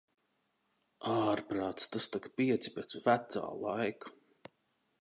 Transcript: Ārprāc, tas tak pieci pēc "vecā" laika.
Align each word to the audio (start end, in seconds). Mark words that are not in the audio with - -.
Ārprāc, 1.15 1.85
tas 1.97 2.09
tak 2.15 2.27
pieci 2.41 2.75
pēc 2.79 2.97
"vecā" 3.11 3.47
laika. 3.69 4.15